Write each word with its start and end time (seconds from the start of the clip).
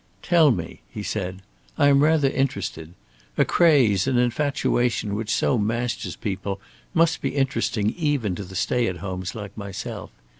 "Tell 0.23 0.49
me!" 0.49 0.81
he 0.89 1.03
said. 1.03 1.43
"I 1.77 1.87
am 1.89 2.01
rather 2.01 2.27
interested. 2.31 2.95
A 3.37 3.45
craze, 3.45 4.07
an 4.07 4.17
infatuation 4.17 5.13
which 5.13 5.29
so 5.31 5.59
masters 5.59 6.15
people 6.15 6.59
must 6.95 7.21
be 7.21 7.35
interesting 7.35 7.91
even 7.91 8.33
to 8.33 8.43
the 8.43 8.55
stay 8.55 8.87
at 8.87 8.97
homes 8.97 9.35
like 9.35 9.55
myself. 9.55 10.09